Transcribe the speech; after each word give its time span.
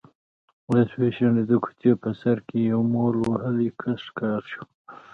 آس 0.77 0.89
وشڼېد، 0.99 1.37
د 1.49 1.51
کوڅې 1.63 1.91
په 2.01 2.09
سر 2.21 2.37
کې 2.47 2.57
يو 2.71 2.79
مول 2.93 3.15
وهلی 3.21 3.69
کس 3.81 3.99
ښکاره 4.09 4.45
شو. 4.51 4.63